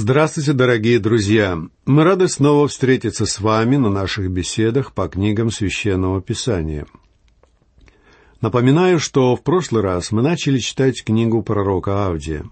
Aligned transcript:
Здравствуйте, 0.00 0.52
дорогие 0.52 1.00
друзья! 1.00 1.58
Мы 1.84 2.04
рады 2.04 2.28
снова 2.28 2.68
встретиться 2.68 3.26
с 3.26 3.40
вами 3.40 3.74
на 3.74 3.90
наших 3.90 4.30
беседах 4.30 4.92
по 4.92 5.08
книгам 5.08 5.50
Священного 5.50 6.22
Писания. 6.22 6.86
Напоминаю, 8.40 9.00
что 9.00 9.34
в 9.34 9.42
прошлый 9.42 9.82
раз 9.82 10.12
мы 10.12 10.22
начали 10.22 10.60
читать 10.60 11.02
книгу 11.02 11.42
пророка 11.42 12.06
Авдия. 12.06 12.44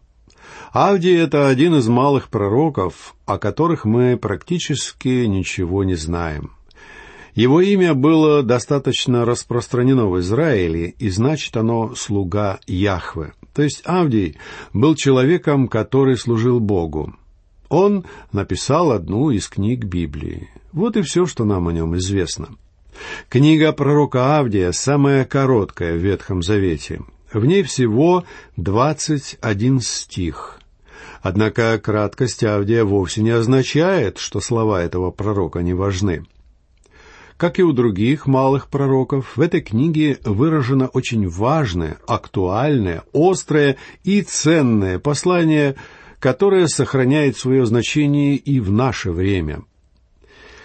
Авдий— 0.72 1.17
это 1.22 1.46
один 1.46 1.77
из 1.77 1.87
малых 1.87 2.30
пророков, 2.30 3.14
о 3.27 3.38
которых 3.38 3.85
мы 3.85 4.17
практически 4.17 5.26
ничего 5.26 5.85
не 5.85 5.94
знаем. 5.94 6.51
Его 7.37 7.60
имя 7.60 7.94
было 7.94 8.42
достаточно 8.42 9.24
распространено 9.24 10.08
в 10.08 10.19
Израиле, 10.19 10.88
и 10.99 11.08
значит 11.10 11.56
оно 11.56 11.94
«слуга 11.94 12.58
Яхве». 12.67 13.35
То 13.54 13.63
есть 13.63 13.83
Авдий 13.85 14.37
был 14.72 14.97
человеком, 14.97 15.69
который 15.69 16.16
служил 16.19 16.59
Богу. 16.59 17.15
Он 17.69 18.05
написал 18.33 18.92
одну 18.92 19.30
из 19.30 19.48
книг 19.48 19.84
Библии. 19.84 20.48
Вот 20.73 20.97
и 20.97 21.02
все, 21.02 21.27
что 21.27 21.45
нам 21.45 21.69
о 21.69 21.73
нем 21.73 21.97
известно. 21.97 22.48
Книга 23.29 23.73
пророка 23.73 24.38
Авдия 24.38 24.73
самая 24.73 25.24
короткая 25.24 25.95
в 25.95 25.98
Ветхом 25.98 26.43
Завете. 26.43 27.02
В 27.33 27.45
ней 27.45 27.62
всего 27.62 28.24
двадцать 28.57 29.37
один 29.41 29.80
стих. 29.80 30.60
Однако 31.23 31.79
краткость 31.79 32.45
Авдия 32.45 32.84
вовсе 32.84 33.23
не 33.23 33.30
означает, 33.30 34.19
что 34.19 34.41
слова 34.41 34.83
этого 34.83 35.10
пророка 35.10 35.60
не 35.60 35.74
важны. 35.74 36.24
Как 37.37 37.59
и 37.59 37.62
у 37.62 37.73
других 37.73 38.27
малых 38.27 38.69
пророков, 38.69 39.37
в 39.37 39.41
этой 39.43 39.60
книге 39.60 40.19
выражено 40.24 40.87
очень 40.87 41.29
важное, 41.29 41.98
актуальное, 42.07 43.02
острое 43.12 43.77
и 44.05 44.23
ценное 44.23 44.98
послание– 44.98 45.74
которое 46.19 46.66
сохраняет 46.66 47.37
свое 47.37 47.66
значение 47.66 48.37
и 48.37 48.61
в 48.61 48.70
наше 48.73 49.11
время. 49.11 49.62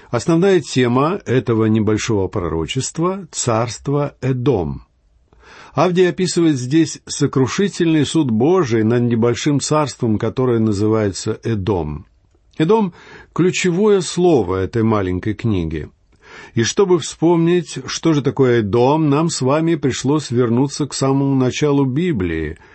Основная 0.10 0.60
тема 0.60 1.22
этого 1.26 1.66
небольшого 1.66 2.28
пророчества– 2.28 3.28
царство 3.32 4.16
Эдом. 4.22 4.84
Авдий 5.74 6.10
описывает 6.10 6.58
здесь 6.58 7.00
сокрушительный 7.06 8.06
суд 8.06 8.30
Божий 8.30 8.84
над 8.84 9.04
небольшим 9.04 9.62
царством, 9.62 10.20
которое 10.20 10.60
называется 10.60 11.40
Эдом. 11.44 12.06
Эдом– 12.58 12.94
ключевое 13.34 14.02
слово 14.02 14.58
этой 14.64 14.84
маленькой 14.84 15.34
книги. 15.34 15.90
И 16.56 16.64
чтобы 16.64 17.00
вспомнить, 17.00 17.78
что 17.86 18.12
же 18.12 18.22
такое 18.22 18.60
Эдом, 18.60 19.10
нам 19.10 19.30
с 19.30 19.40
вами 19.40 19.76
пришлось 19.76 20.30
вернуться 20.30 20.88
к 20.88 20.94
самому 20.94 21.36
началу 21.36 21.86
Библии– 21.86 22.58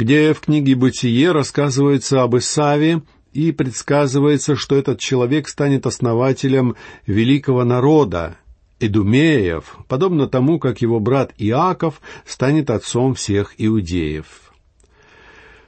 где 0.00 0.32
в 0.32 0.40
книге 0.40 0.76
«Бытие» 0.76 1.30
рассказывается 1.30 2.22
об 2.22 2.34
Исаве 2.34 3.02
и 3.34 3.52
предсказывается, 3.52 4.56
что 4.56 4.74
этот 4.74 4.98
человек 4.98 5.46
станет 5.46 5.84
основателем 5.84 6.74
великого 7.04 7.64
народа, 7.64 8.38
Эдумеев, 8.80 9.76
подобно 9.88 10.26
тому, 10.26 10.58
как 10.58 10.80
его 10.80 11.00
брат 11.00 11.34
Иаков 11.36 12.00
станет 12.24 12.70
отцом 12.70 13.14
всех 13.14 13.52
иудеев. 13.58 14.54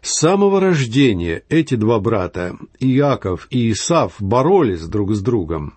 С 0.00 0.14
самого 0.14 0.60
рождения 0.60 1.42
эти 1.50 1.74
два 1.74 2.00
брата, 2.00 2.56
Иаков 2.80 3.48
и 3.50 3.70
Исав, 3.70 4.14
боролись 4.18 4.86
друг 4.86 5.12
с 5.12 5.20
другом. 5.20 5.74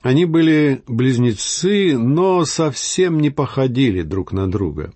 Они 0.00 0.24
были 0.24 0.82
близнецы, 0.88 1.98
но 1.98 2.46
совсем 2.46 3.20
не 3.20 3.28
походили 3.28 4.00
друг 4.00 4.32
на 4.32 4.50
друга. 4.50 4.94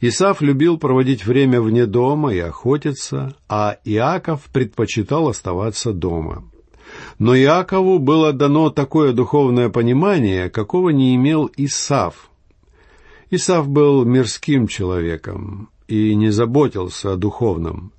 Исав 0.00 0.40
любил 0.42 0.78
проводить 0.78 1.24
время 1.24 1.60
вне 1.60 1.86
дома 1.86 2.34
и 2.34 2.38
охотиться, 2.38 3.36
а 3.48 3.78
Иаков 3.84 4.42
предпочитал 4.52 5.28
оставаться 5.28 5.92
дома. 5.92 6.44
Но 7.18 7.36
Иакову 7.36 7.98
было 7.98 8.32
дано 8.32 8.70
такое 8.70 9.12
духовное 9.12 9.68
понимание, 9.68 10.50
какого 10.50 10.90
не 10.90 11.14
имел 11.14 11.50
Исав. 11.56 12.30
Исав 13.30 13.68
был 13.68 14.04
мирским 14.04 14.68
человеком 14.68 15.70
и 15.88 16.14
не 16.14 16.30
заботился 16.30 17.12
о 17.12 17.16
духовном. 17.16 17.92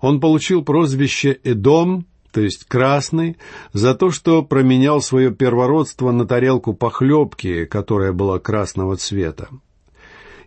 Он 0.00 0.20
получил 0.20 0.62
прозвище 0.62 1.38
Эдом, 1.44 2.06
то 2.32 2.40
есть 2.40 2.64
красный, 2.64 3.36
за 3.72 3.94
то, 3.94 4.10
что 4.10 4.42
променял 4.42 5.00
свое 5.00 5.30
первородство 5.30 6.10
на 6.12 6.26
тарелку 6.26 6.72
похлебки, 6.74 7.66
которая 7.66 8.12
была 8.12 8.38
красного 8.38 8.96
цвета. 8.96 9.48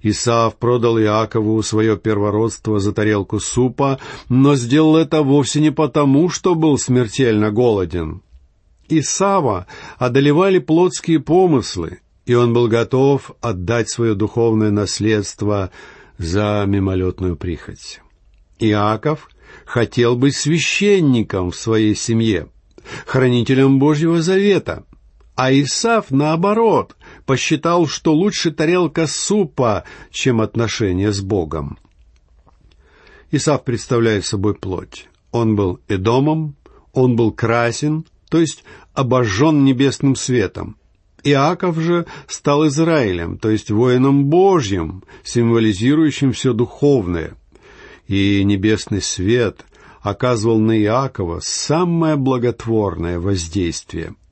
Исаав 0.07 0.55
продал 0.57 0.99
Иакову 0.99 1.63
свое 1.63 1.97
первородство 1.97 2.79
за 2.79 2.93
тарелку 2.93 3.39
супа, 3.39 3.99
но 4.29 4.55
сделал 4.55 4.97
это 4.97 5.23
вовсе 5.23 5.59
не 5.59 5.71
потому, 5.71 6.29
что 6.29 6.53
был 6.53 6.77
смертельно 6.77 7.49
голоден. 7.49 8.21
Исава 8.87 9.65
одолевали 9.97 10.59
плотские 10.59 11.19
помыслы, 11.19 12.01
и 12.27 12.35
он 12.35 12.53
был 12.53 12.67
готов 12.67 13.31
отдать 13.41 13.89
свое 13.89 14.13
духовное 14.13 14.69
наследство 14.69 15.71
за 16.19 16.63
мимолетную 16.67 17.35
прихоть. 17.35 17.99
Иаков 18.59 19.27
хотел 19.65 20.15
быть 20.15 20.35
священником 20.35 21.49
в 21.49 21.55
своей 21.55 21.95
семье, 21.95 22.49
хранителем 23.07 23.79
Божьего 23.79 24.21
Завета, 24.21 24.83
а 25.35 25.51
Исав, 25.51 26.11
наоборот, 26.11 26.95
посчитал, 27.25 27.87
что 27.87 28.13
лучше 28.13 28.51
тарелка 28.51 29.07
супа, 29.07 29.83
чем 30.11 30.41
отношения 30.41 31.11
с 31.11 31.21
Богом. 31.21 31.77
Исав 33.31 33.63
представляет 33.63 34.25
собой 34.25 34.55
плоть. 34.55 35.07
Он 35.31 35.55
был 35.55 35.79
Эдомом, 35.87 36.55
он 36.93 37.15
был 37.15 37.31
красен, 37.31 38.05
то 38.29 38.39
есть 38.39 38.63
обожжен 38.93 39.63
небесным 39.63 40.15
светом. 40.15 40.77
Иаков 41.23 41.79
же 41.79 42.05
стал 42.27 42.67
Израилем, 42.67 43.39
то 43.39 43.49
есть 43.49 43.71
воином 43.71 44.25
Божьим, 44.25 45.03
символизирующим 45.23 46.31
все 46.33 46.53
духовное. 46.53 47.35
И 48.07 48.43
небесный 48.43 49.01
свет 49.01 49.65
оказывал 50.01 50.59
на 50.59 50.79
Иакова 50.79 51.39
самое 51.41 52.15
благотворное 52.15 53.19
воздействие– 53.19 54.15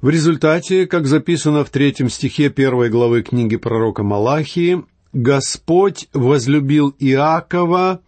в 0.00 0.08
результате, 0.10 0.86
как 0.86 1.06
записано 1.06 1.64
в 1.64 1.70
третьем 1.70 2.08
стихе 2.08 2.50
первой 2.50 2.88
главы 2.88 3.22
книги 3.22 3.56
пророка 3.56 4.02
Малахии, 4.02 4.84
Господь 5.12 6.08
возлюбил 6.12 6.94
Иакова, 6.98 8.00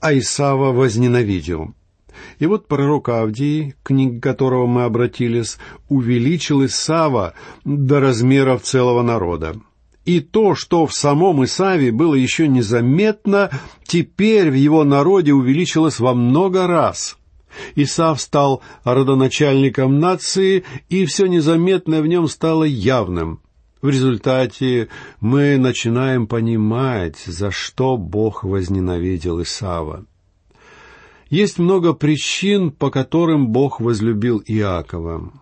а 0.00 0.18
Исава 0.18 0.72
возненавидел. 0.72 1.74
И 2.38 2.46
вот 2.46 2.66
пророк 2.66 3.10
Авдий, 3.10 3.74
книга 3.82 4.20
которого 4.20 4.66
мы 4.66 4.84
обратились, 4.84 5.58
увеличил 5.88 6.64
Исава 6.64 7.34
до 7.64 8.00
размеров 8.00 8.62
целого 8.62 9.02
народа. 9.02 9.54
И 10.04 10.20
то, 10.20 10.54
что 10.54 10.86
в 10.86 10.94
самом 10.94 11.44
Исаве 11.44 11.92
было 11.92 12.14
еще 12.14 12.48
незаметно, 12.48 13.50
теперь 13.84 14.50
в 14.50 14.54
его 14.54 14.84
народе 14.84 15.32
увеличилось 15.32 16.00
во 16.00 16.14
много 16.14 16.66
раз– 16.66 17.18
Исав 17.74 18.20
стал 18.20 18.62
родоначальником 18.84 19.98
нации, 19.98 20.64
и 20.88 21.04
все 21.06 21.26
незаметное 21.26 22.02
в 22.02 22.06
нем 22.06 22.28
стало 22.28 22.64
явным. 22.64 23.40
В 23.82 23.88
результате 23.88 24.88
мы 25.20 25.58
начинаем 25.58 26.26
понимать, 26.26 27.18
за 27.18 27.50
что 27.50 27.96
Бог 27.96 28.42
возненавидел 28.42 29.42
Исава. 29.42 30.06
Есть 31.30 31.58
много 31.58 31.92
причин, 31.92 32.70
по 32.70 32.90
которым 32.90 33.48
Бог 33.48 33.80
возлюбил 33.80 34.42
Иакова. 34.46 35.32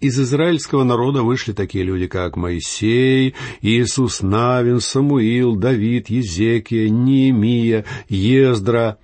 Из 0.00 0.20
израильского 0.20 0.84
народа 0.84 1.22
вышли 1.22 1.52
такие 1.52 1.84
люди, 1.84 2.06
как 2.06 2.36
Моисей, 2.36 3.34
Иисус 3.62 4.20
Навин, 4.20 4.80
Самуил, 4.80 5.56
Давид, 5.56 6.10
Езекия, 6.10 6.90
Неемия, 6.90 7.86
Ездра, 8.08 8.98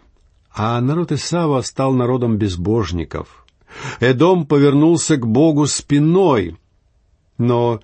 а 0.55 0.81
народ 0.81 1.13
Исава 1.13 1.63
стал 1.63 1.93
народом 1.93 2.37
безбожников. 2.37 3.47
Эдом 4.01 4.47
повернулся 4.47 5.17
к 5.17 5.27
Богу 5.27 5.67
спиной. 5.67 6.57
Но 7.39 7.81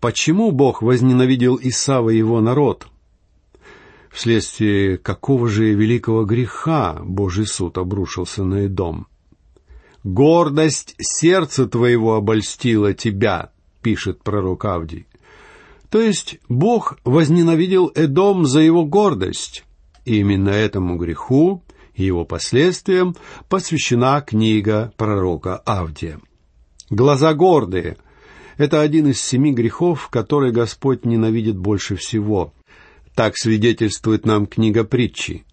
почему 0.00 0.52
Бог 0.52 0.82
возненавидел 0.82 1.58
Исава 1.60 2.10
и 2.10 2.18
его 2.18 2.40
народ? 2.40 2.86
Вследствие 4.10 4.98
какого 4.98 5.48
же 5.48 5.72
великого 5.72 6.24
греха 6.24 7.00
Божий 7.02 7.46
суд 7.46 7.78
обрушился 7.78 8.44
на 8.44 8.66
Эдом? 8.66 9.06
«Гордость 10.02 10.94
сердца 10.98 11.66
твоего 11.66 12.14
обольстила 12.14 12.94
тебя»,— 12.94 13.52
пишет 13.82 14.22
пророк 14.22 14.64
Авдий. 14.64 15.06
То 15.90 16.00
есть 16.00 16.38
Бог 16.48 16.98
возненавидел 17.04 17.92
Эдом 17.94 18.46
за 18.46 18.60
его 18.60 18.86
гордость. 18.86 19.64
И 20.06 20.20
именно 20.20 20.48
этому 20.48 20.96
греху 20.96 21.62
его 22.00 22.24
последствиям 22.24 23.16
посвящена 23.48 24.20
книга 24.20 24.92
пророка 24.96 25.56
Авдия. 25.58 26.20
Глаза 26.90 27.34
гордые– 27.34 27.96
это 28.56 28.80
один 28.80 29.06
из 29.08 29.20
семи 29.20 29.52
грехов, 29.52 30.08
которые 30.08 30.52
Господь 30.52 31.04
ненавидит 31.04 31.56
больше 31.56 31.96
всего. 31.96 32.52
Так 33.14 33.36
свидетельствует 33.36 34.26
нам 34.26 34.46
книга 34.46 34.84
притчи. 34.84 35.44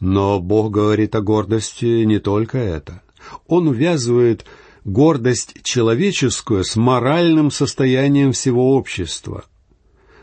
Но 0.00 0.40
Бог 0.40 0.72
говорит 0.72 1.14
о 1.14 1.20
гордости 1.20 2.04
не 2.04 2.18
только 2.18 2.58
это. 2.58 3.02
Он 3.46 3.68
увязывает 3.68 4.44
гордость 4.84 5.62
человеческую 5.62 6.64
с 6.64 6.76
моральным 6.76 7.50
состоянием 7.50 8.32
всего 8.32 8.74
общества. 8.74 9.44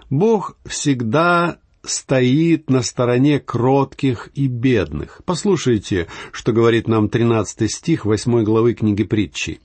Бог 0.10 0.58
всегда 0.66 1.60
стоит 1.84 2.70
на 2.70 2.82
стороне 2.82 3.40
кротких 3.40 4.30
и 4.36 4.48
бедных. 4.48 5.22
Послушайте, 5.26 6.08
что 6.32 6.52
говорит 6.52 6.88
нам 6.88 7.10
13 7.10 7.72
стих 7.72 8.06
8 8.06 8.44
главы 8.44 8.74
книги 8.74 9.04
притчи. 9.04 9.60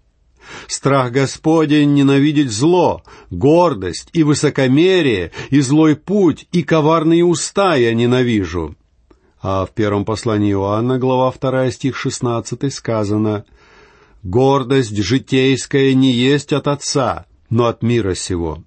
Страх 0.67 1.13
Господень 1.13 1.95
ненавидеть 1.95 2.51
зло, 2.51 3.03
гордость 3.31 4.11
и 4.13 4.23
высокомерие, 4.23 5.33
и 5.51 5.61
злой 5.61 5.97
путь, 5.97 6.47
и 6.53 6.63
коварные 6.63 7.25
уста 7.25 7.77
я 7.77 7.95
ненавижу. 7.95 8.77
А 9.41 9.67
в 9.67 9.73
первом 9.73 10.05
послании 10.05 10.53
Иоанна, 10.53 10.99
глава 10.99 11.33
2, 11.33 11.71
стих 11.71 11.97
16, 11.97 12.73
сказано 12.73 13.45
«Гордость 14.23 14.97
житейская 14.97 15.95
не 15.95 16.13
есть 16.13 16.53
от 16.53 16.69
Отца, 16.69 17.27
но 17.51 17.67
от 17.67 17.83
мира 17.83 18.15
сего». 18.15 18.63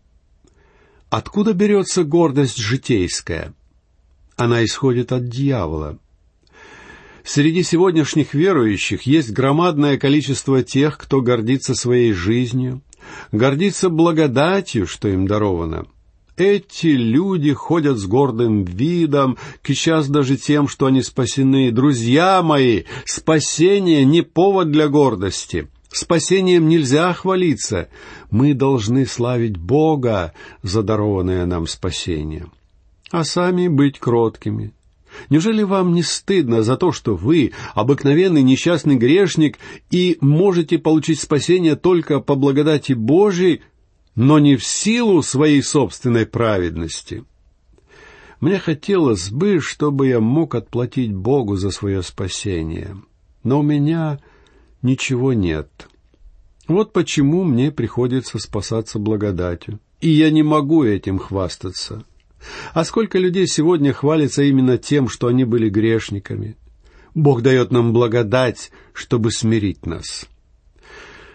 Откуда 1.09 1.54
берется 1.54 2.04
гордость 2.04 2.57
житейская? 2.57 3.54
Она 4.36 4.65
исходит 4.65 5.13
от 5.13 5.30
дьявола. 5.30 5.98
Среди 7.24 7.63
сегодняшних 7.63 8.33
верующих 8.33 9.04
есть 9.04 9.31
громадное 9.31 9.98
количество 9.98 10.63
тех, 10.63 10.98
кто 10.98 11.21
гордится 11.21 11.75
своей 11.75 12.12
жизнью, 12.12 12.81
гордится 13.31 13.89
благодатью, 13.89 14.86
что 14.86 15.07
им 15.07 15.27
даровано. 15.27 15.88
Эти 16.36 16.88
люди 16.88 17.51
ходят 17.54 17.98
с 17.98 18.06
гордым 18.06 18.63
видом, 18.63 19.38
сейчас 19.63 20.07
даже 20.07 20.38
тем, 20.38 20.68
что 20.68 20.86
они 20.86 21.01
спасены. 21.01 21.71
Друзья 21.71 22.44
мои, 22.44 22.83
спасение 23.06 24.06
не 24.06 24.21
повод 24.21 24.71
для 24.71 24.88
гордости. 24.88 25.68
Спасением 25.92 26.68
нельзя 26.68 27.13
хвалиться. 27.13 27.89
Мы 28.30 28.54
должны 28.54 29.06
славить 29.06 29.57
Бога 29.57 30.34
за 30.62 30.84
дарованное 30.84 31.45
нам 31.45 31.66
спасение, 31.68 32.48
а 33.10 33.24
сами 33.24 33.68
быть 33.68 34.00
кроткими. 34.00 34.74
Неужели 35.30 35.63
вам 35.63 35.94
не 35.94 36.04
стыдно 36.04 36.62
за 36.62 36.78
то, 36.78 36.92
что 36.92 37.16
вы 37.16 37.54
обыкновенный 37.74 38.44
несчастный 38.44 38.95
грешник 38.95 39.57
и 39.89 40.18
можете 40.22 40.78
получить 40.78 41.19
спасение 41.19 41.75
только 41.75 42.19
по 42.19 42.36
благодати 42.36 42.94
Божией, 42.94 43.62
но 44.16 44.40
не 44.40 44.57
в 44.57 44.66
силу 44.66 45.24
своей 45.24 45.63
собственной 45.63 46.25
праведности? 46.25 47.24
Мне 48.40 48.60
хотелось 48.60 49.31
бы, 49.31 49.60
чтобы 49.60 50.07
я 50.07 50.19
мог 50.19 50.54
отплатить 50.54 51.13
Богу 51.13 51.56
за 51.56 51.72
свое 51.72 52.04
спасение, 52.04 52.95
но 53.44 53.62
у 53.62 53.63
меня 53.63 54.19
ничего 54.81 55.33
нет. 55.33 55.88
Вот 56.68 56.94
почему 56.94 57.44
мне 57.44 57.71
приходится 57.71 58.39
спасаться 58.39 59.00
благодатью. 59.00 59.79
И 60.01 60.09
я 60.09 60.29
не 60.29 60.44
могу 60.44 60.83
этим 60.83 61.18
хвастаться. 61.18 62.03
А 62.74 62.83
сколько 62.83 63.18
людей 63.18 63.47
сегодня 63.47 63.94
хвалится 63.94 64.44
именно 64.44 64.77
тем, 64.77 65.09
что 65.09 65.27
они 65.27 65.44
были 65.44 65.69
грешниками. 65.69 66.56
Бог 67.15 67.41
дает 67.41 67.71
нам 67.71 67.94
благодать, 67.94 68.71
чтобы 68.94 69.31
смирить 69.31 69.85
нас. 69.85 70.27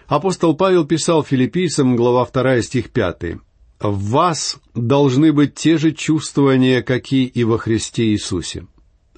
Апостол 0.06 0.54
Павел 0.54 0.84
писал 0.84 1.24
филиппийцам, 1.24 1.96
глава 1.96 2.28
2, 2.30 2.62
стих 2.62 2.90
5. 2.90 3.38
«В 3.80 4.10
вас 4.10 4.60
должны 4.74 5.32
быть 5.32 5.54
те 5.54 5.78
же 5.78 5.90
чувствования, 5.90 6.82
какие 6.82 7.26
и 7.26 7.42
во 7.44 7.58
Христе 7.58 8.10
Иисусе». 8.12 8.66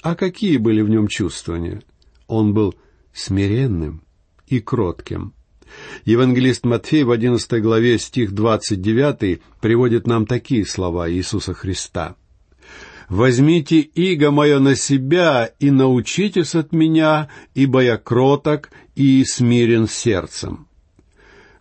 А 0.02 0.14
какие 0.14 0.58
были 0.58 0.82
в 0.82 0.88
нем 0.88 1.08
чувствования? 1.08 1.82
Он 2.26 2.54
был 2.54 2.74
смиренным, 3.12 4.02
и 4.46 4.60
кротким. 4.60 5.34
Евангелист 6.04 6.64
Матфей 6.64 7.04
в 7.04 7.10
11 7.10 7.62
главе 7.62 7.98
стих 7.98 8.32
29 8.32 9.40
приводит 9.60 10.06
нам 10.06 10.26
такие 10.26 10.66
слова 10.66 11.10
Иисуса 11.10 11.54
Христа. 11.54 12.16
«Возьмите 13.08 13.80
иго 13.80 14.30
мое 14.30 14.58
на 14.60 14.76
себя 14.76 15.50
и 15.58 15.70
научитесь 15.70 16.54
от 16.54 16.72
меня, 16.72 17.28
ибо 17.54 17.82
я 17.82 17.98
кроток 17.98 18.70
и 18.94 19.24
смирен 19.24 19.88
сердцем». 19.88 20.66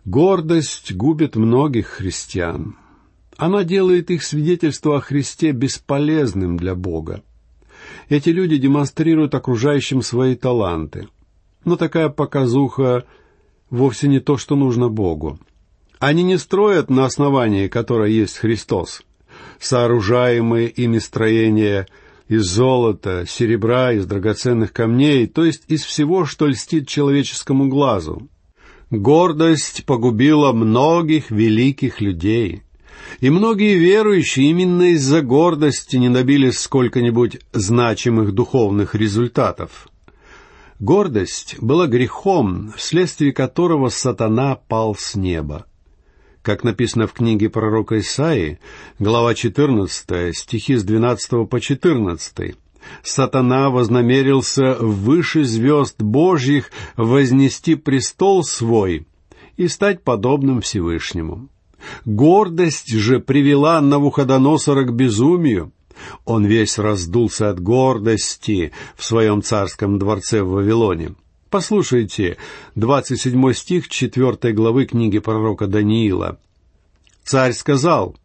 Гордость 0.06 0.92
губит 0.92 1.36
многих 1.36 1.86
христиан. 1.86 2.76
Она 3.36 3.64
делает 3.64 4.10
их 4.10 4.22
свидетельство 4.22 4.98
о 4.98 5.00
Христе 5.00 5.52
бесполезным 5.52 6.56
для 6.56 6.74
Бога. 6.74 7.22
Эти 8.08 8.30
люди 8.30 8.58
демонстрируют 8.58 9.34
окружающим 9.34 10.02
свои 10.02 10.34
таланты– 10.34 11.08
но 11.64 11.76
такая 11.76 12.08
показуха 12.08 13.04
вовсе 13.70 14.08
не 14.08 14.20
то, 14.20 14.36
что 14.36 14.56
нужно 14.56 14.88
Богу. 14.88 15.38
Они 15.98 16.22
не 16.22 16.38
строят 16.38 16.90
на 16.90 17.04
основании, 17.04 17.68
которое 17.68 18.10
есть 18.10 18.36
Христос. 18.38 19.02
Сооружаемые 19.58 20.68
ими 20.68 20.98
строения 20.98 21.86
из 22.28 22.44
золота, 22.44 23.24
серебра, 23.26 23.92
из 23.92 24.06
драгоценных 24.06 24.72
камней, 24.72 25.26
то 25.26 25.44
есть 25.44 25.64
из 25.68 25.82
всего, 25.82 26.24
что 26.24 26.46
льстит 26.46 26.88
человеческому 26.88 27.68
глазу. 27.68 28.28
Гордость 28.90 29.84
погубила 29.86 30.52
многих 30.52 31.30
великих 31.30 32.00
людей. 32.00 32.62
И 33.20 33.30
многие 33.30 33.76
верующие 33.76 34.50
именно 34.50 34.92
из-за 34.92 35.22
гордости 35.22 35.96
не 35.96 36.08
добились 36.08 36.58
сколько-нибудь 36.58 37.38
значимых 37.52 38.32
духовных 38.32 38.94
результатов. 38.94 39.88
Гордость 40.84 41.56
была 41.62 41.86
грехом, 41.86 42.74
вследствие 42.76 43.32
которого 43.32 43.88
сатана 43.88 44.54
пал 44.54 44.94
с 44.94 45.14
неба. 45.14 45.64
Как 46.42 46.62
написано 46.62 47.06
в 47.06 47.14
книге 47.14 47.48
пророка 47.48 48.00
Исаии, 48.00 48.58
глава 48.98 49.34
14, 49.34 50.36
стихи 50.36 50.76
с 50.76 50.84
12 50.84 51.48
по 51.48 51.58
14, 51.58 52.56
«Сатана 53.02 53.70
вознамерился 53.70 54.76
выше 54.78 55.44
звезд 55.44 56.02
Божьих 56.02 56.70
вознести 56.98 57.76
престол 57.76 58.44
свой 58.44 59.06
и 59.56 59.68
стать 59.68 60.02
подобным 60.02 60.60
Всевышнему. 60.60 61.48
Гордость 62.04 62.92
же 62.92 63.20
привела 63.20 63.80
Навуходоносора 63.80 64.84
к 64.84 64.92
безумию, 64.92 65.72
он 66.24 66.44
весь 66.44 66.78
раздулся 66.78 67.50
от 67.50 67.60
гордости 67.60 68.72
в 68.96 69.04
своем 69.04 69.42
царском 69.42 69.98
дворце 69.98 70.42
в 70.42 70.50
Вавилоне. 70.50 71.14
Послушайте, 71.50 72.36
27 72.74 73.52
стих 73.52 73.88
4 73.88 74.52
главы 74.52 74.86
книги 74.86 75.18
пророка 75.20 75.66
Даниила. 75.66 76.38
Царь 77.22 77.52
сказал, 77.52 78.16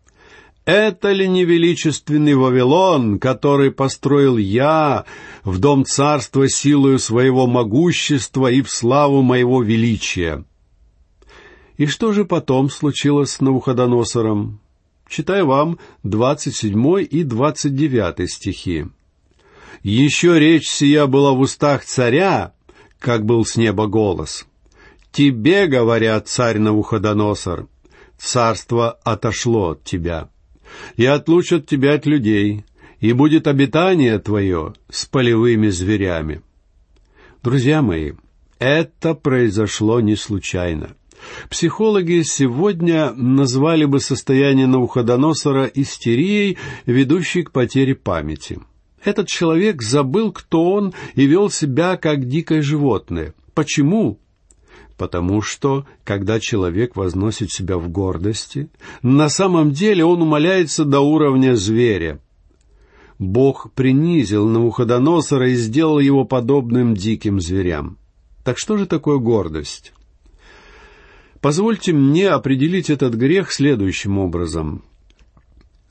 «Это 0.65 1.11
ли 1.11 1.27
не 1.27 1.45
величественный 1.45 2.35
Вавилон, 2.35 3.19
который 3.19 3.71
построил 3.71 4.37
я 4.37 5.05
в 5.43 5.59
дом 5.59 5.85
царства 5.85 6.49
силою 6.49 6.99
своего 6.99 7.47
могущества 7.47 8.51
и 8.51 8.61
в 8.61 8.69
славу 8.69 9.21
моего 9.21 9.61
величия?» 9.61 10.43
И 11.77 11.85
что 11.85 12.11
же 12.11 12.25
потом 12.25 12.69
случилось 12.69 13.31
с 13.31 13.39
Навуходоносором? 13.39 14.59
Читаю 15.09 15.47
вам 15.47 15.79
27 16.03 17.01
и 17.01 17.23
29 17.23 18.31
стихи. 18.31 18.85
«Еще 19.81 20.39
речь 20.39 20.69
сия 20.69 21.07
была 21.07 21.31
в 21.31 21.39
устах 21.39 21.83
царя, 21.83 22.53
как 22.99 23.25
был 23.25 23.43
с 23.43 23.55
неба 23.55 23.87
голос. 23.87 24.45
Тебе, 25.11 25.65
говорят, 25.65 26.27
царь 26.27 26.59
Навуходоносор, 26.59 27.67
царство 28.19 28.91
отошло 29.03 29.71
от 29.71 29.83
тебя, 29.83 30.29
и 30.95 31.05
отлучат 31.05 31.65
тебя 31.65 31.95
от 31.95 32.05
людей, 32.05 32.63
и 32.99 33.11
будет 33.13 33.47
обитание 33.47 34.19
твое 34.19 34.73
с 34.91 35.05
полевыми 35.05 35.69
зверями». 35.69 36.41
Друзья 37.41 37.81
мои, 37.81 38.11
это 38.59 39.15
произошло 39.15 40.01
не 40.01 40.15
случайно. 40.15 40.95
Психологи 41.49 42.21
сегодня 42.23 43.11
назвали 43.13 43.85
бы 43.85 43.99
состояние 43.99 44.67
Навуходоносора 44.67 45.65
истерией, 45.65 46.57
ведущей 46.85 47.43
к 47.43 47.51
потере 47.51 47.95
памяти. 47.95 48.59
Этот 49.03 49.27
человек 49.27 49.81
забыл, 49.81 50.31
кто 50.31 50.71
он, 50.71 50.93
и 51.15 51.25
вел 51.25 51.49
себя 51.49 51.97
как 51.97 52.27
дикое 52.27 52.61
животное. 52.61 53.33
Почему? 53.53 54.19
Потому 54.97 55.41
что, 55.41 55.85
когда 56.03 56.39
человек 56.39 56.95
возносит 56.95 57.51
себя 57.51 57.77
в 57.77 57.89
гордости, 57.89 58.69
на 59.01 59.29
самом 59.29 59.71
деле 59.71 60.03
он 60.03 60.21
умаляется 60.21 60.83
до 60.83 60.99
уровня 60.99 61.55
зверя. 61.55 62.19
Бог 63.17 63.71
принизил 63.73 64.47
Навуходоносора 64.47 65.49
и 65.49 65.55
сделал 65.55 65.99
его 65.99 66.25
подобным 66.25 66.95
диким 66.95 67.39
зверям. 67.39 67.97
Так 68.43 68.57
что 68.57 68.77
же 68.77 68.85
такое 68.85 69.17
гордость? 69.17 69.93
Позвольте 71.41 71.93
мне 71.93 72.29
определить 72.29 72.89
этот 72.89 73.13
грех 73.13 73.51
следующим 73.51 74.17
образом. 74.17 74.83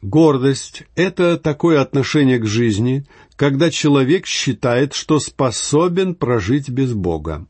Гордость– 0.02 0.84
это 0.94 1.38
такое 1.38 1.80
отношение 1.80 2.38
к 2.38 2.46
жизни, 2.46 3.04
когда 3.34 3.70
человек 3.70 4.26
считает, 4.26 4.92
что 4.92 5.18
способен 5.18 6.14
прожить 6.14 6.68
без 6.68 6.92
Бога. 6.92 7.46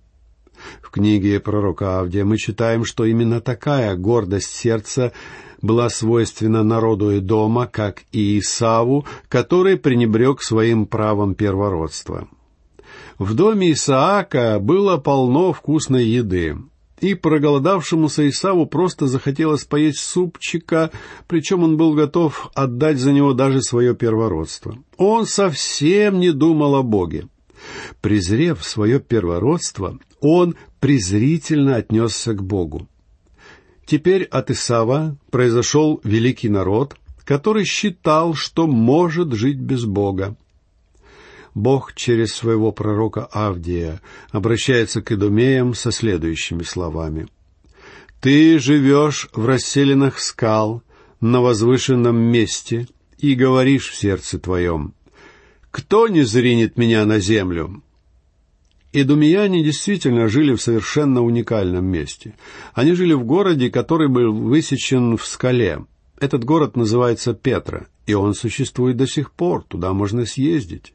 В 0.80 0.90
книге 0.90 1.40
пророка 1.40 2.00
Авдия 2.00 2.24
мы 2.24 2.38
читаем, 2.38 2.84
что 2.84 3.04
именно 3.04 3.40
такая 3.40 3.94
гордость 3.96 4.52
сердца 4.52 5.12
была 5.60 5.90
свойственна 5.90 6.62
народу 6.62 7.18
Эдома, 7.18 7.66
как 7.66 8.04
и 8.12 8.38
Исаву, 8.38 9.06
который 9.28 9.76
пренебрег 9.76 10.42
своим 10.42 10.86
правом 10.86 11.34
первородства. 11.34 12.28
В 13.18 13.34
доме 13.34 13.72
Исаака 13.72 14.58
было 14.60 14.96
полно 14.96 15.52
вкусной 15.52 16.06
еды, 16.06 16.56
и 17.00 17.14
проголодавшемуся 17.14 18.28
Исаву 18.28 18.66
просто 18.66 19.06
захотелось 19.06 19.64
поесть 19.64 20.00
супчика, 20.00 20.90
причем 21.26 21.62
он 21.62 21.76
был 21.76 21.94
готов 21.94 22.50
отдать 22.54 22.98
за 22.98 23.12
него 23.12 23.32
даже 23.32 23.62
свое 23.62 23.94
первородство. 23.94 24.76
Он 24.96 25.26
совсем 25.26 26.20
не 26.20 26.32
думал 26.32 26.76
о 26.76 26.82
Боге. 26.82 27.28
Презрев 28.00 28.64
свое 28.64 29.00
первородство, 29.00 29.98
он 30.20 30.56
презрительно 30.80 31.76
отнесся 31.76 32.32
к 32.32 32.42
Богу. 32.42 32.88
Теперь 33.86 34.24
от 34.24 34.50
Исава 34.50 35.16
произошел 35.30 36.00
великий 36.04 36.48
народ, 36.48 36.96
который 37.24 37.64
считал, 37.64 38.34
что 38.34 38.66
может 38.66 39.32
жить 39.32 39.58
без 39.58 39.84
Бога. 39.84 40.36
Бог 41.58 41.94
через 41.94 42.32
своего 42.32 42.70
пророка 42.70 43.26
Авдия 43.26 44.00
обращается 44.30 45.02
к 45.02 45.10
идумеям 45.12 45.74
со 45.74 45.90
следующими 45.90 46.62
словами. 46.62 47.26
«Ты 48.20 48.58
живешь 48.58 49.28
в 49.32 49.44
расселенных 49.44 50.20
скал, 50.20 50.82
на 51.20 51.40
возвышенном 51.40 52.16
месте, 52.16 52.86
и 53.18 53.34
говоришь 53.34 53.90
в 53.90 53.96
сердце 53.96 54.38
твоем, 54.38 54.94
«Кто 55.72 56.06
не 56.06 56.22
зринет 56.22 56.78
меня 56.78 57.04
на 57.04 57.18
землю?» 57.18 57.82
Идумияне 58.92 59.64
действительно 59.64 60.28
жили 60.28 60.54
в 60.54 60.62
совершенно 60.62 61.22
уникальном 61.22 61.84
месте. 61.84 62.36
Они 62.72 62.92
жили 62.92 63.12
в 63.12 63.24
городе, 63.24 63.68
который 63.68 64.08
был 64.08 64.32
высечен 64.32 65.16
в 65.16 65.26
скале. 65.26 65.84
Этот 66.20 66.44
город 66.44 66.76
называется 66.76 67.34
Петра, 67.34 67.86
и 68.06 68.14
он 68.14 68.34
существует 68.34 68.96
до 68.96 69.06
сих 69.06 69.32
пор, 69.32 69.64
туда 69.64 69.92
можно 69.92 70.24
съездить. 70.24 70.94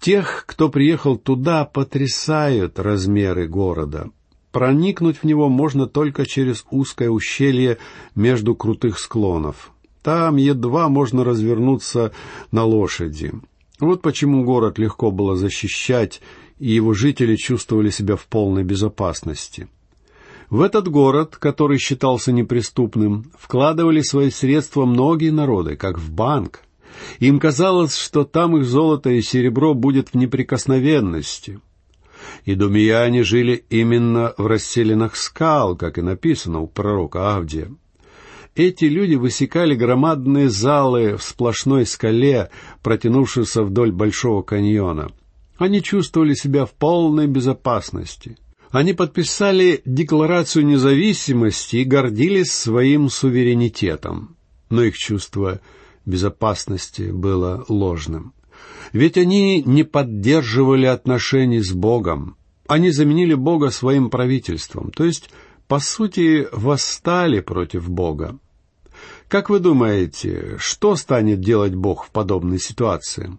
Тех, 0.00 0.44
кто 0.46 0.70
приехал 0.70 1.18
туда, 1.18 1.66
потрясают 1.66 2.78
размеры 2.78 3.46
города. 3.46 4.08
Проникнуть 4.50 5.18
в 5.18 5.24
него 5.24 5.50
можно 5.50 5.86
только 5.86 6.24
через 6.24 6.64
узкое 6.70 7.10
ущелье 7.10 7.76
между 8.14 8.56
крутых 8.56 8.98
склонов. 8.98 9.72
Там 10.02 10.36
едва 10.36 10.88
можно 10.88 11.22
развернуться 11.22 12.12
на 12.50 12.64
лошади. 12.64 13.32
Вот 13.78 14.00
почему 14.00 14.42
город 14.44 14.78
легко 14.78 15.10
было 15.10 15.36
защищать, 15.36 16.22
и 16.58 16.70
его 16.70 16.94
жители 16.94 17.36
чувствовали 17.36 17.90
себя 17.90 18.16
в 18.16 18.26
полной 18.26 18.64
безопасности. 18.64 19.68
В 20.48 20.62
этот 20.62 20.88
город, 20.88 21.36
который 21.36 21.78
считался 21.78 22.32
неприступным, 22.32 23.30
вкладывали 23.38 24.00
свои 24.00 24.30
средства 24.30 24.86
многие 24.86 25.30
народы, 25.30 25.76
как 25.76 25.98
в 25.98 26.10
банк, 26.10 26.62
им 27.18 27.38
казалось, 27.38 27.96
что 27.96 28.24
там 28.24 28.56
их 28.56 28.64
золото 28.64 29.10
и 29.10 29.22
серебро 29.22 29.74
будет 29.74 30.10
в 30.10 30.14
неприкосновенности. 30.14 31.60
И 32.44 32.54
думияне 32.54 33.24
жили 33.24 33.64
именно 33.70 34.34
в 34.36 34.46
расселенных 34.46 35.16
скал, 35.16 35.76
как 35.76 35.98
и 35.98 36.02
написано 36.02 36.60
у 36.60 36.66
пророка 36.66 37.36
Авдия. 37.36 37.70
Эти 38.54 38.86
люди 38.86 39.14
высекали 39.14 39.74
громадные 39.74 40.50
залы 40.50 41.16
в 41.16 41.22
сплошной 41.22 41.86
скале, 41.86 42.50
протянувшейся 42.82 43.62
вдоль 43.62 43.92
Большого 43.92 44.42
каньона. 44.42 45.12
Они 45.56 45.82
чувствовали 45.82 46.34
себя 46.34 46.66
в 46.66 46.72
полной 46.72 47.26
безопасности. 47.26 48.36
Они 48.70 48.92
подписали 48.92 49.82
Декларацию 49.84 50.64
независимости 50.66 51.76
и 51.76 51.84
гордились 51.84 52.52
своим 52.52 53.08
суверенитетом. 53.08 54.36
Но 54.68 54.82
их 54.82 54.96
чувство 54.96 55.60
безопасности 56.10 57.10
было 57.10 57.64
ложным. 57.68 58.34
Ведь 58.92 59.16
они 59.16 59.62
не 59.62 59.84
поддерживали 59.84 60.86
отношений 60.86 61.60
с 61.60 61.72
Богом. 61.72 62.36
Они 62.66 62.90
заменили 62.90 63.34
Бога 63.34 63.70
своим 63.70 64.10
правительством, 64.10 64.90
то 64.90 65.04
есть, 65.04 65.30
по 65.66 65.78
сути, 65.78 66.48
восстали 66.52 67.40
против 67.40 67.88
Бога. 67.88 68.38
Как 69.28 69.48
вы 69.48 69.60
думаете, 69.60 70.56
что 70.58 70.96
станет 70.96 71.40
делать 71.40 71.74
Бог 71.74 72.04
в 72.04 72.10
подобной 72.10 72.58
ситуации? 72.58 73.38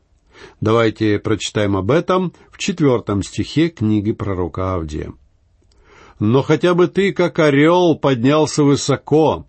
Давайте 0.60 1.20
прочитаем 1.20 1.76
об 1.78 1.92
этом 1.92 2.34
в 2.50 2.58
четвертом 2.58 3.24
стихе 3.24 3.70
книги 3.70 4.12
пророка 4.12 4.74
Авдия. 4.74 5.14
«Но 6.20 6.44
хотя 6.44 6.74
бы 6.74 6.88
ты, 6.88 7.14
как 7.14 7.40
орел, 7.40 7.96
поднялся 7.96 8.64
высоко, 8.64 9.48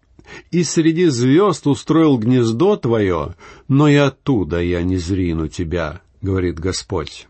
и 0.50 0.64
среди 0.64 1.06
звезд 1.06 1.66
устроил 1.66 2.18
гнездо 2.18 2.76
твое, 2.76 3.34
но 3.68 3.88
и 3.88 3.94
оттуда 3.96 4.60
я 4.60 4.82
не 4.82 4.96
зрину 4.96 5.48
тебя,— 5.48 6.00
говорит 6.22 6.58
Господь. 6.58 7.26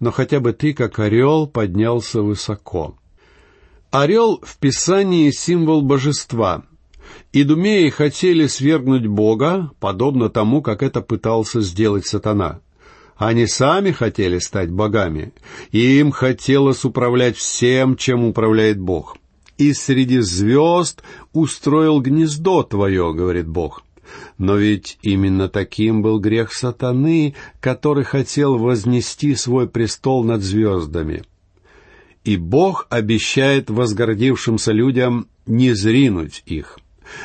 Но 0.00 0.10
хотя 0.10 0.40
бы 0.40 0.52
ты, 0.52 0.74
как 0.74 0.98
орел, 0.98 1.46
поднялся 1.46 2.22
высоко. 2.22 2.96
Орел 3.90 4.40
в 4.42 4.58
Писании 4.58 5.30
символ 5.30 5.82
божества. 5.82 6.64
Идумеи 7.32 7.88
хотели 7.88 8.46
свергнуть 8.46 9.06
Бога, 9.06 9.70
подобно 9.80 10.28
тому, 10.28 10.62
как 10.62 10.82
это 10.82 11.00
пытался 11.00 11.60
сделать 11.60 12.06
сатана. 12.06 12.60
Они 13.16 13.46
сами 13.46 13.90
хотели 13.90 14.38
стать 14.38 14.70
богами, 14.70 15.32
и 15.72 15.98
им 15.98 16.12
хотелось 16.12 16.84
управлять 16.84 17.36
всем, 17.36 17.96
чем 17.96 18.24
управляет 18.24 18.78
Бог— 18.78 19.16
и 19.58 19.72
среди 19.74 20.20
звезд 20.20 21.02
устроил 21.32 22.00
гнездо 22.00 22.62
твое, 22.62 23.12
говорит 23.12 23.48
Бог. 23.48 23.82
Но 24.38 24.56
ведь 24.56 24.98
именно 25.02 25.48
таким 25.48 26.00
был 26.00 26.18
грех 26.18 26.54
сатаны, 26.54 27.34
который 27.60 28.04
хотел 28.04 28.56
вознести 28.56 29.34
свой 29.34 29.68
престол 29.68 30.24
над 30.24 30.42
звездами. 30.42 31.24
И 32.24 32.36
Бог 32.36 32.86
обещает 32.88 33.68
возгордившимся 33.68 34.72
людям 34.72 35.28
не 35.46 35.72
зринуть 35.72 36.42
их. 36.46 36.78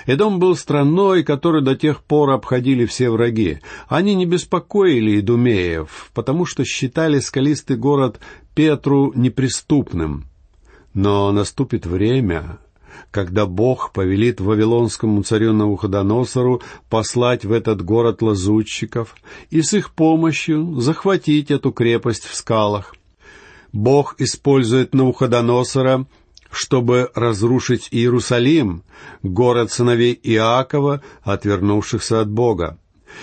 Эдом 0.06 0.40
был 0.40 0.56
страной, 0.56 1.24
которую 1.24 1.62
до 1.62 1.76
тех 1.76 2.04
пор 2.04 2.32
обходили 2.32 2.86
все 2.86 3.10
враги. 3.10 3.60
Они 3.88 4.16
не 4.16 4.26
беспокоили 4.26 5.20
Идумеев, 5.20 6.10
потому 6.14 6.46
что 6.46 6.64
считали 6.64 7.20
скалистый 7.20 7.76
город 7.76 8.20
Петру 8.56 9.12
неприступным— 9.14 10.26
но 10.94 11.32
наступит 11.32 11.86
время, 11.86 12.60
когда 13.12 13.46
Бог 13.46 13.92
повелит 13.92 14.40
вавилонскому 14.40 15.24
царю 15.24 15.54
Навуходоносору 15.54 16.62
послать 16.90 17.46
в 17.46 17.52
этот 17.52 17.84
город 17.84 18.22
лазутчиков 18.22 19.16
и 19.50 19.62
с 19.62 19.74
их 19.74 19.92
помощью 19.92 20.80
захватить 20.80 21.52
эту 21.52 21.72
крепость 21.72 22.26
в 22.26 22.36
скалах. 22.36 22.96
Бог 23.72 24.16
использует 24.20 24.94
Навуходоносора, 24.94 26.06
чтобы 26.52 27.10
разрушить 27.16 27.88
Иерусалим, 27.92 28.84
город 29.24 29.72
сыновей 29.72 30.20
Иакова, 30.22 31.02
отвернувшихся 31.24 32.22
от 32.22 32.30
Бога. 32.30 32.78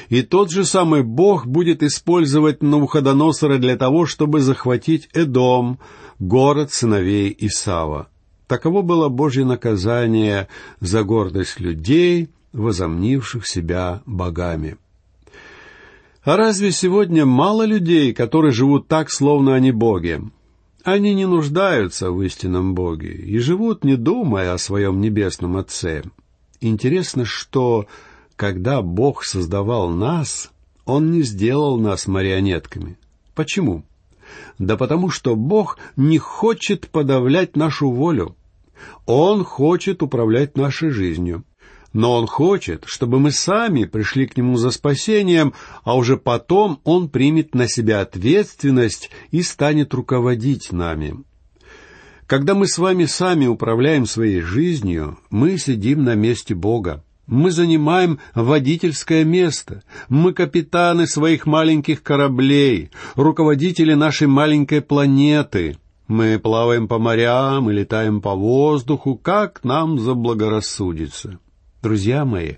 И 0.08 0.22
тот 0.22 0.50
же 0.50 0.64
самый 0.64 1.02
Бог 1.02 1.46
будет 1.46 1.82
использовать 1.82 2.62
Навуходоносора 2.62 3.58
для 3.58 3.76
того, 3.76 4.06
чтобы 4.06 4.40
захватить 4.40 5.08
Эдом, 5.12 5.78
город 6.20 6.72
сыновей 6.72 7.34
Исава. 7.36 8.08
Таково 8.46 8.82
было 8.82 9.08
Божье 9.08 9.44
наказание 9.44 10.48
за 10.80 11.02
гордость 11.02 11.58
людей, 11.58 12.30
возомнивших 12.52 13.46
себя 13.46 14.02
богами. 14.06 14.76
А 16.22 16.36
разве 16.36 16.70
сегодня 16.70 17.24
мало 17.24 17.64
людей, 17.64 18.12
которые 18.12 18.52
живут 18.52 18.86
так, 18.86 19.10
словно 19.10 19.54
они 19.54 19.72
боги? 19.72 20.20
Они 20.84 21.14
не 21.14 21.26
нуждаются 21.26 22.10
в 22.10 22.22
истинном 22.22 22.74
Боге 22.74 23.12
и 23.12 23.38
живут, 23.38 23.84
не 23.84 23.96
думая 23.96 24.54
о 24.54 24.58
своем 24.58 25.00
небесном 25.00 25.56
Отце. 25.56 26.02
Интересно, 26.60 27.24
что 27.24 27.86
когда 28.36 28.80
Бог 28.80 29.24
создавал 29.24 29.90
нас, 29.90 30.50
Он 30.86 31.10
не 31.10 31.22
сделал 31.22 31.78
нас 31.78 32.06
марионетками. 32.06 32.98
Почему? 33.34 33.84
Да 34.58 34.76
потому 34.76 35.10
что 35.10 35.36
Бог 35.36 35.78
не 35.96 36.18
хочет 36.18 36.88
подавлять 36.88 37.56
нашу 37.56 37.90
волю. 37.90 38.36
Он 39.06 39.44
хочет 39.44 40.02
управлять 40.02 40.56
нашей 40.56 40.90
жизнью. 40.90 41.44
Но 41.92 42.16
Он 42.16 42.26
хочет, 42.26 42.84
чтобы 42.86 43.18
мы 43.18 43.32
сами 43.32 43.84
пришли 43.84 44.26
к 44.26 44.36
Нему 44.36 44.56
за 44.56 44.70
спасением, 44.70 45.54
а 45.82 45.96
уже 45.96 46.16
потом 46.16 46.80
Он 46.84 47.08
примет 47.08 47.54
на 47.54 47.68
себя 47.68 48.00
ответственность 48.00 49.10
и 49.32 49.42
станет 49.42 49.92
руководить 49.92 50.70
нами. 50.70 51.24
Когда 52.26 52.54
мы 52.54 52.68
с 52.68 52.78
вами 52.78 53.06
сами 53.06 53.46
управляем 53.46 54.06
своей 54.06 54.40
жизнью, 54.40 55.18
мы 55.30 55.58
сидим 55.58 56.04
на 56.04 56.14
месте 56.14 56.54
Бога. 56.54 57.02
Мы 57.30 57.52
занимаем 57.52 58.18
водительское 58.34 59.22
место. 59.22 59.84
Мы 60.08 60.32
капитаны 60.32 61.06
своих 61.06 61.46
маленьких 61.46 62.02
кораблей, 62.02 62.90
руководители 63.14 63.94
нашей 63.94 64.26
маленькой 64.26 64.80
планеты. 64.80 65.76
Мы 66.08 66.40
плаваем 66.40 66.88
по 66.88 66.98
морям 66.98 67.70
и 67.70 67.72
летаем 67.72 68.20
по 68.20 68.34
воздуху, 68.34 69.14
как 69.14 69.62
нам 69.62 70.00
заблагорассудится. 70.00 71.38
Друзья 71.84 72.24
мои, 72.24 72.54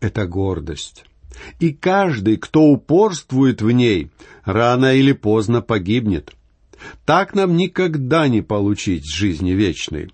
это 0.00 0.26
гордость. 0.26 1.04
И 1.60 1.74
каждый, 1.74 2.38
кто 2.38 2.62
упорствует 2.62 3.60
в 3.60 3.70
ней, 3.70 4.10
рано 4.46 4.94
или 4.94 5.12
поздно 5.12 5.60
погибнет. 5.60 6.32
Так 7.04 7.34
нам 7.34 7.58
никогда 7.58 8.26
не 8.26 8.40
получить 8.40 9.04
жизни 9.04 9.50
вечной. 9.50 10.08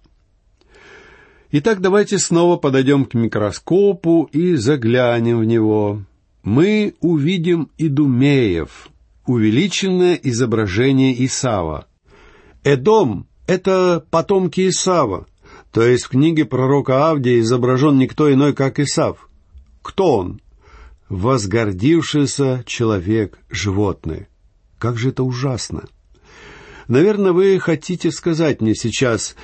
Итак, 1.51 1.81
давайте 1.81 2.19
снова 2.19 2.57
подойдем 2.57 3.05
к 3.05 3.15
микроскопу 3.15 4.29
и 4.33 4.57
заглянем 4.57 5.39
в 5.39 5.45
него. 5.45 6.03
Мы 6.43 6.95
увидим 7.01 7.71
Идумеев, 7.79 8.89
увеличенное 9.27 10.15
изображение 10.15 11.25
Исава. 11.25 11.87
Эдом— 12.65 13.27
это 13.47 14.05
потомки 14.11 14.69
Исава, 14.69 15.27
то 15.73 15.83
есть 15.83 16.05
в 16.05 16.09
книге 16.11 16.45
пророка 16.45 17.11
Авдия 17.11 17.41
изображен 17.41 17.99
никто 17.99 18.33
иной, 18.33 18.53
как 18.55 18.79
Исав. 18.79 19.29
Кто 19.83 20.19
он? 20.19 20.41
Возгордившийся 21.09 22.65
человек, 22.67 23.39
животное. 23.51 24.29
Как 24.79 24.99
же 24.99 25.11
это 25.11 25.23
ужасно! 25.23 25.85
Наверное, 26.89 27.33
вы 27.33 27.59
хотите 27.59 28.11
сказать 28.11 28.61
мне 28.61 28.75
сейчас, 28.75 29.37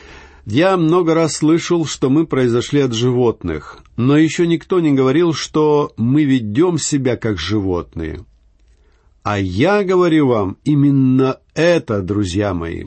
я 0.47 0.77
много 0.77 1.15
раз 1.15 1.37
слышал, 1.37 1.85
что 1.87 2.11
мы 2.11 2.27
произошли 2.27 2.81
от 2.81 2.93
животных, 2.93 3.79
но 3.97 4.17
еще 4.17 4.47
никто 4.47 4.81
не 4.81 4.93
говорил, 4.93 5.35
что 5.35 5.93
мы 5.97 6.25
ведем 6.25 6.79
себя 6.79 7.17
как 7.17 7.39
животные. 7.39 8.25
А 9.23 9.39
я 9.39 9.85
говорю 9.85 10.29
вам 10.29 10.57
именно 10.65 11.39
это, 11.55 12.01
друзья 12.01 12.55
мои. 12.55 12.87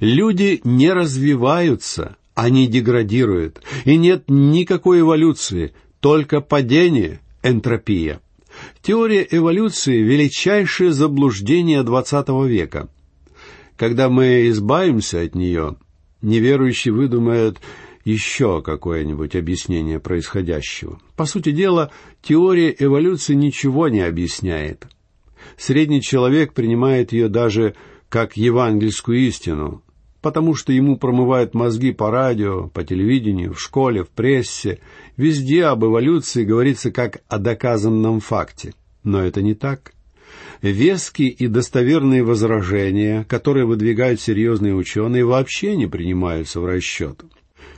Люди 0.00 0.60
не 0.64 0.92
развиваются, 0.92 2.16
они 2.34 2.66
деградируют, 2.66 3.62
и 3.84 3.96
нет 3.96 4.24
никакой 4.28 5.00
эволюции, 5.00 5.74
только 6.00 6.40
падение, 6.40 7.20
энтропия. 7.42 8.20
Теория 8.80 9.26
эволюции– 9.30 9.98
величайшее 10.02 10.92
заблуждение 10.92 11.82
XX 11.82 12.48
века. 12.48 12.88
Когда 13.76 14.08
мы 14.08 14.48
избавимся 14.48 15.20
от 15.20 15.34
нее, 15.34 15.76
неверующий 16.26 16.90
выдумает 16.90 17.58
еще 18.04 18.62
какое-нибудь 18.62 19.34
объяснение 19.34 19.98
происходящего. 19.98 21.00
По 21.16 21.24
сути 21.24 21.50
дела, 21.50 21.90
теория 22.22 22.74
эволюции 22.78 23.34
ничего 23.34 23.88
не 23.88 24.00
объясняет. 24.00 24.86
Средний 25.56 26.02
человек 26.02 26.52
принимает 26.52 27.12
ее 27.12 27.28
даже 27.28 27.74
как 28.08 28.36
евангельскую 28.36 29.18
истину, 29.18 29.82
потому 30.20 30.54
что 30.54 30.72
ему 30.72 30.96
промывают 30.96 31.54
мозги 31.54 31.92
по 31.92 32.10
радио, 32.10 32.68
по 32.68 32.84
телевидению, 32.84 33.54
в 33.54 33.60
школе, 33.60 34.04
в 34.04 34.10
прессе. 34.10 34.78
Везде 35.16 35.64
об 35.64 35.84
эволюции 35.84 36.44
говорится 36.44 36.92
как 36.92 37.22
о 37.28 37.38
доказанном 37.38 38.20
факте. 38.20 38.74
Но 39.02 39.20
это 39.20 39.42
не 39.42 39.54
так. 39.54 39.92
Веские 40.62 41.30
и 41.30 41.46
достоверные 41.48 42.22
возражения, 42.22 43.24
которые 43.28 43.66
выдвигают 43.66 44.20
серьезные 44.20 44.74
ученые, 44.74 45.24
вообще 45.24 45.76
не 45.76 45.86
принимаются 45.86 46.60
в 46.60 46.66
расчет. 46.66 47.22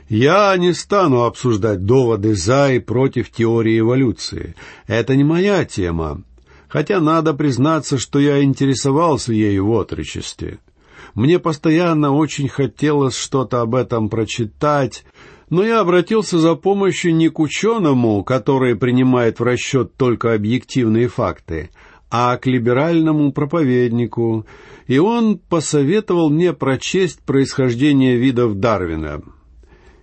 Я 0.07 0.55
не 0.57 0.73
стану 0.73 1.23
обсуждать 1.23 1.85
доводы 1.85 2.35
за 2.35 2.71
и 2.71 2.79
против 2.79 3.29
теории 3.29 3.79
эволюции. 3.79 4.55
Это 4.87 5.15
не 5.15 5.23
моя 5.23 5.65
тема. 5.65 6.23
Хотя 6.67 6.99
надо 6.99 7.33
признаться, 7.33 7.97
что 7.97 8.19
я 8.19 8.43
интересовался 8.43 9.33
ею 9.33 9.67
в 9.67 9.71
отрочестве. 9.71 10.59
Мне 11.13 11.39
постоянно 11.39 12.11
очень 12.11 12.47
хотелось 12.47 13.15
что-то 13.15 13.61
об 13.61 13.75
этом 13.75 14.09
прочитать, 14.09 15.03
но 15.49 15.63
я 15.63 15.79
обратился 15.79 16.37
за 16.37 16.55
помощью 16.55 17.15
не 17.15 17.29
к 17.29 17.39
ученому, 17.39 18.23
который 18.23 18.75
принимает 18.75 19.39
в 19.39 19.43
расчет 19.43 19.95
только 19.95 20.33
объективные 20.33 21.07
факты, 21.07 21.71
а 22.09 22.37
к 22.37 22.47
либеральному 22.47 23.31
проповеднику, 23.31 24.45
и 24.87 24.97
он 24.97 25.37
посоветовал 25.37 26.29
мне 26.29 26.53
прочесть 26.53 27.21
происхождение 27.21 28.17
видов 28.17 28.59
Дарвина. 28.59 29.21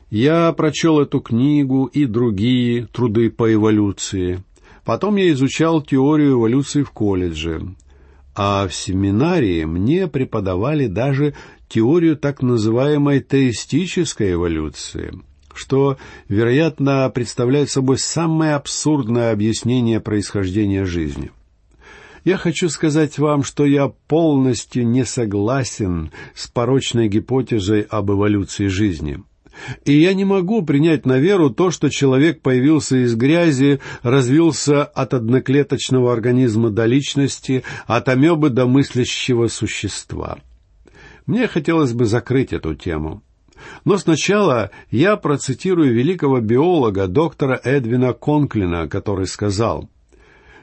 Я 0.08 0.52
прочел 0.52 1.00
эту 1.00 1.20
книгу 1.20 1.86
и 1.86 2.04
другие 2.06 2.86
труды 2.86 3.28
по 3.28 3.52
эволюции. 3.52 4.44
Потом 4.84 5.16
я 5.16 5.32
изучал 5.32 5.82
теорию 5.82 6.34
эволюции 6.34 6.84
в 6.84 6.92
колледже. 6.92 7.74
А 8.36 8.68
в 8.68 8.74
семинарии 8.74 9.64
мне 9.64 10.06
преподавали 10.06 10.86
даже 10.86 11.34
теорию 11.68 12.16
так 12.16 12.42
называемой 12.42 13.20
теистической 13.20 14.34
эволюции, 14.34 15.12
что, 15.54 15.96
вероятно, 16.28 17.10
представляет 17.12 17.70
собой 17.70 17.98
самое 17.98 18.54
абсурдное 18.54 19.32
объяснение 19.32 20.00
происхождения 20.00 20.84
жизни. 20.84 21.32
Я 22.26 22.38
хочу 22.38 22.68
сказать 22.70 23.18
вам, 23.18 23.44
что 23.44 23.64
я 23.64 23.86
полностью 23.86 24.84
не 24.84 25.04
согласен 25.04 26.10
с 26.34 26.48
порочной 26.48 27.06
гипотезой 27.06 27.82
об 27.82 28.10
эволюции 28.10 28.66
жизни. 28.66 29.22
И 29.84 29.92
я 29.92 30.12
не 30.12 30.24
могу 30.24 30.62
принять 30.62 31.06
на 31.06 31.20
веру 31.20 31.50
то, 31.50 31.70
что 31.70 31.88
человек 31.88 32.42
появился 32.42 33.04
из 33.04 33.14
грязи, 33.14 33.78
развился 34.02 34.82
от 34.82 35.14
одноклеточного 35.14 36.12
организма 36.12 36.70
до 36.70 36.86
личности, 36.86 37.62
от 37.86 38.08
амебы 38.08 38.50
до 38.50 38.66
мыслящего 38.66 39.46
существа. 39.46 40.40
Мне 41.26 41.46
хотелось 41.46 41.92
бы 41.92 42.06
закрыть 42.06 42.52
эту 42.52 42.74
тему. 42.74 43.22
Но 43.84 43.98
сначала 43.98 44.72
я 44.90 45.16
процитирую 45.16 45.94
великого 45.94 46.40
биолога 46.40 47.06
доктора 47.06 47.60
Эдвина 47.62 48.14
Конклина, 48.14 48.88
который 48.88 49.28
сказал– 49.28 49.88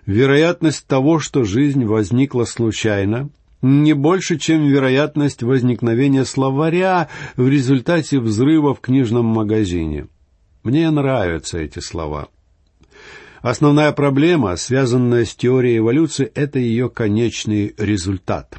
вероятность 0.06 0.86
того, 0.88 1.20
что 1.20 1.44
жизнь 1.44 1.86
возникла 1.86 2.46
случайно, 2.46 3.30
не 3.62 3.94
больше, 3.94 4.38
чем 4.38 4.68
вероятность 4.68 5.42
возникновения 5.42 6.26
словаря 6.26 7.08
в 7.38 7.48
результате 7.48 8.20
взрыва 8.20 8.74
в 8.74 8.82
книжном 8.82 9.26
магазине. 9.26 10.08
Мне 10.64 10.90
нравятся 10.92 11.60
эти 11.60 11.80
слова. 11.80 12.28
Основная 13.42 13.92
проблема, 13.92 14.56
связанная 14.56 15.26
с 15.26 15.36
теорией 15.36 15.78
эволюции, 15.78 16.32
это 16.34 16.60
ее 16.60 16.90
конечный 16.90 17.74
результат. 17.78 18.58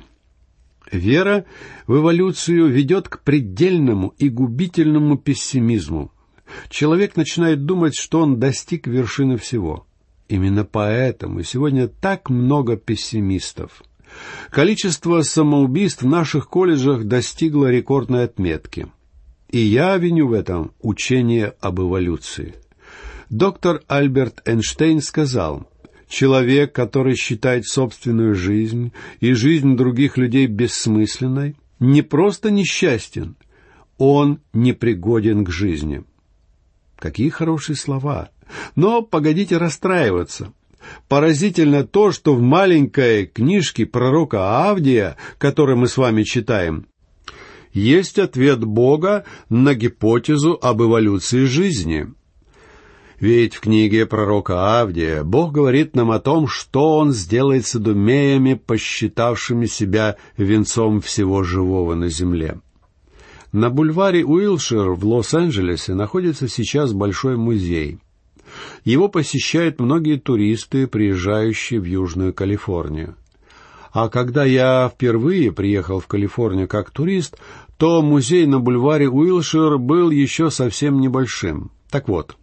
Вера 0.91 1.45
в 1.87 1.97
эволюцию 1.99 2.69
ведет 2.69 3.09
к 3.09 3.21
предельному 3.23 4.15
и 4.19 4.29
губительному 4.29 5.17
пессимизму. 5.17 6.13
Человек 6.69 7.17
начинает 7.17 7.65
думать, 7.65 7.97
что 7.97 8.21
он 8.21 8.39
достиг 8.39 8.87
вершины 8.87 9.37
всего– 9.37 9.87
Именно 10.29 10.65
поэтому 10.65 11.43
сегодня 11.43 11.89
так 11.89 12.31
много 12.31 12.77
пессимистов. 12.77 13.83
Количество 14.51 15.23
самоубийств 15.23 16.03
в 16.03 16.07
наших 16.07 16.49
колледжах 16.49 17.05
достигло 17.05 17.71
рекордной 17.71 18.25
отметки. 18.25 18.87
И 19.51 19.59
я 19.59 19.97
виню 19.97 20.29
в 20.29 20.33
этом 20.33 20.73
учение 20.81 21.55
об 21.61 21.81
эволюции. 21.81 22.55
Доктор 23.31 23.83
Альберт 23.89 24.43
Эйнштейн 24.47 25.01
сказал, 25.01 25.69
человек, 26.09 26.73
который 26.73 27.17
считает 27.17 27.67
собственную 27.67 28.35
жизнь 28.35 28.93
и 29.21 29.33
жизнь 29.33 29.77
других 29.77 30.17
людей 30.17 30.47
бессмысленной, 30.47 31.57
не 31.81 32.03
просто 32.03 32.51
несчастен, 32.51 33.37
он 33.99 34.41
непригоден 34.53 35.45
к 35.45 35.51
жизни. 35.51 36.05
Какие 37.05 37.29
хорошие 37.29 37.77
слова! 37.77 38.31
Но 38.77 39.03
погодите 39.03 39.59
расстраиваться. 39.59 40.55
Поразительно 41.07 41.85
то, 41.85 42.13
что 42.13 42.35
в 42.35 42.41
маленькой 42.41 43.27
книжке 43.27 43.85
пророка 43.85 44.71
Авдия, 44.71 45.19
которую 45.37 45.77
мы 45.77 45.89
с 45.89 45.99
вами 45.99 46.23
читаем, 46.23 46.87
есть 47.75 48.19
ответ 48.19 48.65
Бога 48.65 49.27
на 49.51 49.75
гипотезу 49.75 50.59
об 50.63 50.81
эволюции 50.81 51.45
жизни. 51.45 52.07
Ведь 53.21 53.57
в 53.57 53.61
книге 53.61 54.07
пророка 54.07 54.81
Авдия 54.81 55.25
Бог 55.25 55.53
говорит 55.53 55.95
нам 55.95 56.11
о 56.11 56.21
том, 56.21 56.49
что 56.49 56.97
Он 56.97 57.13
сделает 57.13 57.67
с 57.67 57.77
идумеями, 57.77 58.55
посчитавшими 58.55 59.67
себя 59.67 60.17
венцом 60.39 61.03
всего 61.03 61.43
живого 61.43 61.95
на 61.95 62.09
земле. 62.09 62.61
На 63.55 63.71
бульваре 63.71 64.25
Уилшир 64.25 64.95
в 64.95 65.07
Лос-Анджелесе 65.07 65.95
находится 65.95 66.49
сейчас 66.49 66.93
большой 66.93 67.37
музей. 67.37 68.01
Его 68.85 69.07
посещают 69.07 69.79
многие 69.79 70.19
туристы, 70.19 70.89
приезжающие 70.89 71.79
в 71.79 71.85
Южную 71.85 72.35
Калифорнию. 72.35 73.15
А 73.93 74.09
когда 74.09 74.45
я 74.45 74.91
впервые 74.93 75.53
приехал 75.53 76.01
в 76.01 76.09
Калифорнию 76.09 76.67
как 76.67 76.91
турист, 76.91 77.39
то 77.77 78.03
музей 78.03 78.45
на 78.47 78.59
бульваре 78.59 79.09
Уилшир 79.09 79.79
был 79.79 80.11
еще 80.11 80.51
совсем 80.51 80.99
небольшим. 80.99 81.71
Так 81.93 82.09
вот, 82.09 82.37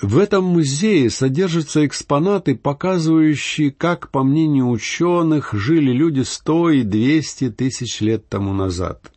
В 0.00 0.16
этом 0.16 0.44
музее 0.44 1.10
содержатся 1.10 1.84
экспонаты, 1.84 2.56
показывающие, 2.56 3.70
как, 3.70 4.10
по 4.10 4.22
мнению 4.22 4.70
ученых, 4.70 5.52
жили 5.52 5.92
люди 5.92 6.22
сто 6.22 6.70
и 6.70 6.82
двести 6.82 7.50
тысяч 7.50 8.00
лет 8.00 8.26
тому 8.30 8.54
назад. 8.54 9.12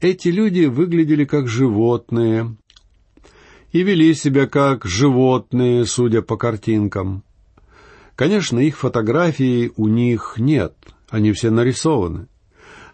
Эти 0.00 0.28
люди 0.28 0.66
выглядели 0.66 1.24
как 1.24 1.48
животные 1.48 2.56
и 3.72 3.82
вели 3.82 4.14
себя 4.14 4.46
как 4.46 4.84
животные, 4.84 5.86
судя 5.86 6.22
по 6.22 6.36
картинкам. 6.36 7.22
Конечно, 8.14 8.58
их 8.58 8.78
фотографий 8.78 9.72
у 9.76 9.88
них 9.88 10.34
нет, 10.38 10.74
они 11.10 11.32
все 11.32 11.50
нарисованы. 11.50 12.28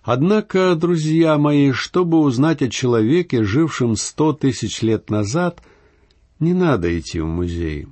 Однако, 0.03 0.75
друзья 0.75 1.39
мои, 1.39 1.71
чтобы 1.73 2.19
узнать 2.19 2.63
о 2.63 2.69
человеке, 2.69 3.45
жившем 3.45 3.97
сто 3.97 4.33
тысяч 4.33 4.83
лет 4.83 5.11
назад– 5.11 5.63
не 6.43 6.55
надо 6.55 6.99
идти 6.99 7.21
в 7.21 7.27
музей. 7.27 7.87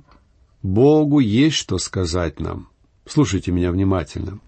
Богу 0.61 1.19
есть 1.19 1.55
что 1.55 1.77
сказать 1.77 2.41
нам. 2.41 2.67
Слушайте 3.05 3.53
меня 3.53 3.71
внимательно. 3.71 4.39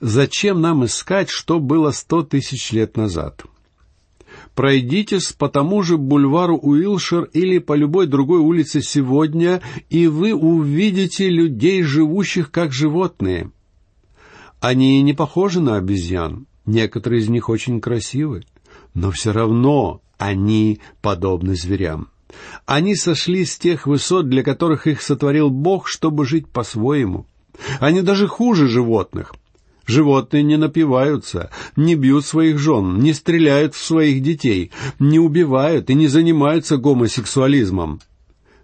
Зачем 0.00 0.62
нам 0.62 0.86
искать, 0.86 1.28
что 1.28 1.60
было 1.60 1.90
сто 1.90 2.22
тысяч 2.22 2.72
лет 2.72 2.96
назад? 2.96 3.44
Пройдитесь 4.56 5.34
по 5.34 5.50
тому 5.50 5.82
же 5.82 5.98
бульвару 5.98 6.56
Уилшир 6.56 7.24
или 7.34 7.58
по 7.58 7.74
любой 7.74 8.06
другой 8.06 8.38
улице 8.38 8.80
сегодня, 8.80 9.60
и 9.90 10.06
вы 10.06 10.32
увидите 10.32 11.28
людей, 11.28 11.82
живущих 11.82 12.50
как 12.50 12.72
животные. 12.72 13.50
Они 14.58 15.02
не 15.02 15.12
похожи 15.12 15.60
на 15.60 15.76
обезьян, 15.76 16.46
некоторые 16.64 17.20
из 17.20 17.28
них 17.28 17.50
очень 17.50 17.82
красивы, 17.82 18.44
но 18.94 19.10
все 19.10 19.30
равно 19.30 20.00
они 20.16 20.80
подобны 21.02 21.54
зверям. 21.54 22.08
Они 22.64 22.96
сошли 22.96 23.44
с 23.44 23.58
тех 23.58 23.86
высот, 23.86 24.30
для 24.30 24.42
которых 24.42 24.86
их 24.86 25.02
сотворил 25.02 25.50
Бог, 25.50 25.86
чтобы 25.86 26.24
жить 26.24 26.48
по-своему. 26.48 27.26
Они 27.78 28.00
даже 28.00 28.26
хуже 28.26 28.68
животных. 28.68 29.34
Животные 29.86 30.42
не 30.42 30.56
напиваются, 30.56 31.50
не 31.76 31.94
бьют 31.94 32.26
своих 32.26 32.58
жен, 32.58 32.98
не 32.98 33.12
стреляют 33.12 33.74
в 33.74 33.82
своих 33.82 34.20
детей, 34.20 34.72
не 34.98 35.20
убивают 35.20 35.90
и 35.90 35.94
не 35.94 36.08
занимаются 36.08 36.76
гомосексуализмом. 36.76 38.00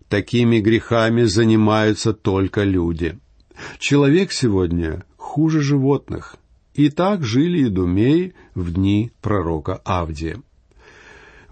Такими 0.09 0.59
грехами 0.59 1.23
занимаются 1.23 2.13
только 2.13 2.65
люди. 2.65 3.19
Человек 3.79 4.33
сегодня 4.33 5.05
хуже 5.17 5.61
животных. 5.61 6.37
И 6.75 6.91
так 6.91 7.23
жили 7.23 7.69
Идумей 7.69 8.35
в 8.55 8.73
дни 8.73 9.13
пророка 9.21 9.81
Авдия. 9.85 10.43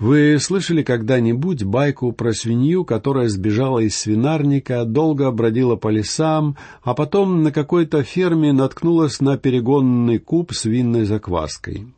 Вы 0.00 0.38
слышали 0.40 0.82
когда-нибудь 0.82 1.62
байку 1.62 2.12
про 2.12 2.32
свинью, 2.32 2.86
которая 2.86 3.28
сбежала 3.28 3.80
из 3.80 3.94
свинарника, 3.96 4.86
долго 4.86 5.30
бродила 5.30 5.76
по 5.76 5.88
лесам, 5.88 6.56
а 6.82 6.94
потом 6.94 7.42
на 7.42 7.52
какой-то 7.52 8.02
ферме 8.02 8.54
наткнулась 8.54 9.20
на 9.20 9.36
перегонный 9.36 10.18
куб 10.18 10.52
с 10.54 10.64
винной 10.64 11.04
закваской? 11.04 11.88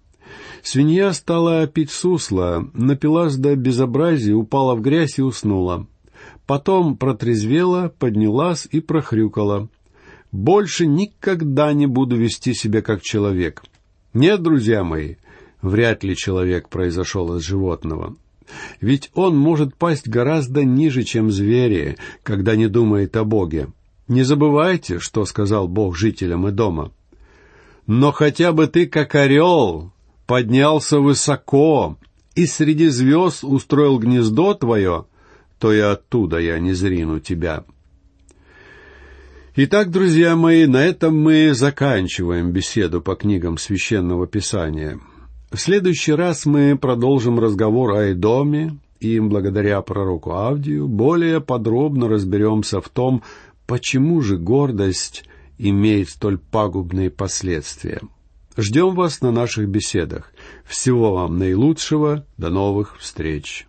Свинья 0.64 1.12
стала 1.12 1.68
пить 1.68 1.92
сусло, 1.92 2.68
напилась 2.74 3.36
до 3.36 3.54
безобразия, 3.54 4.34
упала 4.34 4.74
в 4.74 4.80
грязь 4.80 5.20
и 5.20 5.22
уснула. 5.22 5.86
Потом 6.44 6.96
протрезвела, 6.96 7.88
поднялась 7.88 8.66
и 8.68 8.80
прохрюкала. 8.80 9.68
«Больше 10.32 10.88
никогда 10.88 11.72
не 11.72 11.86
буду 11.86 12.16
вести 12.16 12.52
себя 12.52 12.82
как 12.82 13.00
человек». 13.00 13.62
Нет, 14.14 14.42
друзья 14.42 14.84
мои, 14.84 15.14
Вряд 15.62 16.02
ли 16.02 16.16
человек 16.16 16.68
произошел 16.68 17.36
из 17.36 17.42
животного. 17.42 18.16
Ведь 18.80 19.10
он 19.14 19.36
может 19.36 19.76
пасть 19.76 20.08
гораздо 20.08 20.64
ниже, 20.64 21.04
чем 21.04 21.30
звери, 21.30 21.96
когда 22.24 22.56
не 22.56 22.66
думает 22.66 23.16
о 23.16 23.24
Боге. 23.24 23.68
Не 24.08 24.24
забывайте, 24.24 24.98
что 24.98 25.24
сказал 25.24 25.68
Бог 25.68 25.96
жителям 25.96 26.48
и 26.48 26.50
дома. 26.50 26.92
Но 27.86 28.10
хотя 28.10 28.52
бы 28.52 28.66
ты, 28.66 28.86
как 28.86 29.14
орел, 29.14 29.92
поднялся 30.26 30.98
высоко 30.98 31.96
и 32.34 32.46
среди 32.46 32.88
звезд 32.88 33.44
устроил 33.44 33.98
гнездо 33.98 34.54
твое, 34.54 35.06
то 35.60 35.72
и 35.72 35.78
оттуда 35.78 36.38
я 36.38 36.58
не 36.58 36.72
зрину 36.72 37.20
тебя. 37.20 37.64
Итак, 39.54 39.90
друзья 39.90 40.34
мои, 40.34 40.66
на 40.66 40.84
этом 40.84 41.16
мы 41.16 41.54
заканчиваем 41.54 42.50
беседу 42.50 43.00
по 43.00 43.14
книгам 43.14 43.58
Священного 43.58 44.26
Писания— 44.26 44.98
в 45.52 45.58
следующий 45.58 46.12
раз 46.12 46.46
мы 46.46 46.78
продолжим 46.78 47.38
разговор 47.38 47.92
о 47.92 48.12
Эдоме, 48.12 48.78
и 49.00 49.20
благодаря 49.20 49.82
пророку 49.82 50.32
Авдию 50.32 50.88
более 50.88 51.40
подробно 51.40 52.08
разберемся 52.08 52.80
в 52.80 52.88
том, 52.88 53.22
почему 53.66 54.22
же 54.22 54.38
гордость 54.38 55.24
имеет 55.58 56.08
столь 56.08 56.38
пагубные 56.38 57.10
последствия. 57.10 58.00
Ждем 58.56 58.94
вас 58.94 59.20
на 59.20 59.30
наших 59.30 59.68
беседах. 59.68 60.32
Всего 60.64 61.12
вам 61.12 61.38
наилучшего. 61.38 62.24
До 62.38 62.48
новых 62.48 62.98
встреч. 62.98 63.66